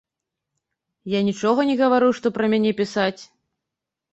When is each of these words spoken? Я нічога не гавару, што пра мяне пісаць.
Я 1.13 1.19
нічога 1.27 1.65
не 1.71 1.75
гавару, 1.81 2.09
што 2.21 2.27
пра 2.39 2.45
мяне 2.55 2.71
пісаць. 2.81 3.21